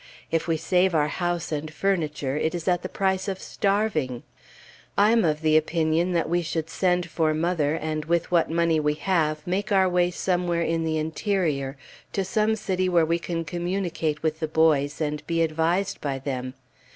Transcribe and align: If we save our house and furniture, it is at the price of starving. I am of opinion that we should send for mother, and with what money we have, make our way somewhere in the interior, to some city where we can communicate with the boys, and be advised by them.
If 0.31 0.47
we 0.47 0.57
save 0.57 0.95
our 0.95 1.09
house 1.09 1.51
and 1.51 1.71
furniture, 1.71 2.35
it 2.35 2.55
is 2.55 2.67
at 2.67 2.81
the 2.81 2.89
price 2.89 3.27
of 3.27 3.39
starving. 3.39 4.23
I 4.97 5.11
am 5.11 5.23
of 5.23 5.45
opinion 5.45 6.13
that 6.13 6.27
we 6.27 6.41
should 6.41 6.71
send 6.71 7.07
for 7.07 7.35
mother, 7.35 7.75
and 7.75 8.05
with 8.05 8.31
what 8.31 8.49
money 8.49 8.79
we 8.79 8.95
have, 8.95 9.45
make 9.45 9.71
our 9.71 9.87
way 9.87 10.09
somewhere 10.09 10.63
in 10.63 10.85
the 10.85 10.97
interior, 10.97 11.77
to 12.13 12.25
some 12.25 12.55
city 12.55 12.89
where 12.89 13.05
we 13.05 13.19
can 13.19 13.45
communicate 13.45 14.23
with 14.23 14.39
the 14.39 14.47
boys, 14.47 15.01
and 15.01 15.21
be 15.27 15.43
advised 15.43 16.01
by 16.01 16.17
them. 16.17 16.55